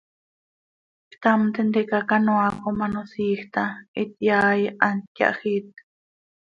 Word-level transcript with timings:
Ctam 1.11 1.41
tintica 1.55 1.99
canoaa 2.09 2.49
com 2.61 2.77
ano 2.87 3.01
siij 3.11 3.41
taa 3.53 3.71
ityaai, 4.01 4.63
hant 4.83 5.05
yahjiit. 5.19 5.69